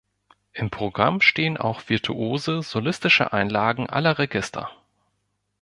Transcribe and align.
Im 0.53 0.71
Programm 0.71 1.21
stehen 1.21 1.57
auch 1.57 1.87
virtuose 1.87 2.63
solistische 2.63 3.33
Einlagen 3.33 3.87
aller 3.87 4.17
Register. 4.17 4.71